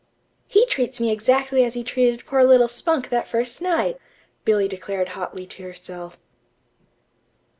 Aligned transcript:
"He 0.47 0.65
treats 0.65 0.99
me 0.99 1.11
exactly 1.11 1.63
as 1.63 1.75
he 1.75 1.83
treated 1.83 2.25
poor 2.25 2.43
little 2.43 2.67
Spunk 2.67 3.09
that 3.09 3.27
first 3.27 3.61
night," 3.61 3.99
Billy 4.45 4.67
declared 4.67 5.09
hotly 5.09 5.45
to 5.45 5.61
herself. 5.61 6.17